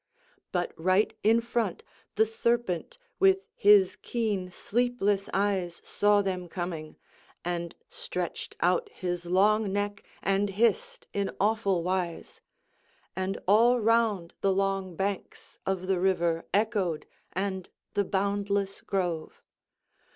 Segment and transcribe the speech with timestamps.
[0.51, 1.83] But right in front
[2.15, 6.97] the serpent with his keen sleepless eyes saw them coming,
[7.45, 12.41] and stretched out his long neck and hissed in awful wise;
[13.15, 19.43] and all round the long banks of the river echoed and the boundless grove.